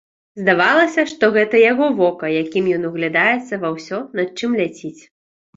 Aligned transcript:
Здавалася, 0.41 1.03
што 1.11 1.27
гэта 1.35 1.55
яго 1.71 1.85
вока, 2.01 2.25
якім 2.43 2.71
ён 2.79 2.89
углядаецца 2.91 3.63
ва 3.67 3.75
ўсё, 3.77 4.03
над 4.23 4.29
чым 4.41 4.51
ляціць. 4.63 4.99